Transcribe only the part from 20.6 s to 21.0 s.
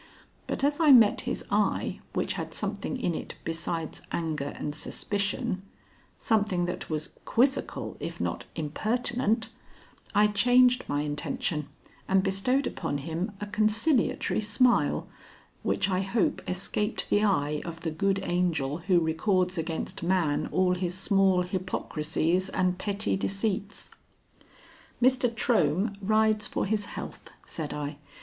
his